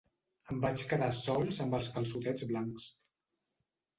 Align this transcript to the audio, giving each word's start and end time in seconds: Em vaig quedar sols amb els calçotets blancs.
Em 0.53 0.61
vaig 0.63 0.83
quedar 0.93 1.09
sols 1.17 1.59
amb 1.65 1.77
els 1.79 1.91
calçotets 1.97 2.47
blancs. 2.53 2.87